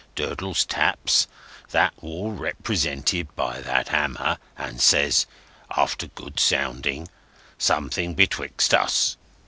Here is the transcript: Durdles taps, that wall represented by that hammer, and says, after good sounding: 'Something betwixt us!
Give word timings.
Durdles 0.15 0.65
taps, 0.65 1.27
that 1.69 1.93
wall 2.01 2.31
represented 2.31 3.27
by 3.35 3.61
that 3.61 3.89
hammer, 3.89 4.39
and 4.57 4.81
says, 4.81 5.27
after 5.77 6.07
good 6.07 6.39
sounding: 6.39 7.07
'Something 7.59 8.15
betwixt 8.15 8.73
us! 8.73 9.15